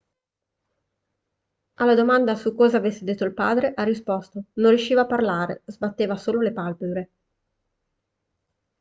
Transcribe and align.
alla 1.75 1.93
domanda 1.93 2.33
su 2.33 2.55
cosa 2.55 2.77
avesse 2.77 3.03
detto 3.05 3.23
il 3.23 3.35
padre 3.35 3.75
ha 3.75 3.83
risposto 3.83 4.45
non 4.53 4.71
riusciva 4.71 5.01
a 5.01 5.05
parlare 5.05 5.61
sbatteva 5.67 6.15
solo 6.17 6.41
le 6.41 6.51
palpebre 6.51 7.09